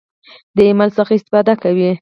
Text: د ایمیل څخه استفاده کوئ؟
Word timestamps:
د 0.55 0.57
ایمیل 0.67 0.91
څخه 0.97 1.11
استفاده 1.15 1.53
کوئ؟ 1.61 1.87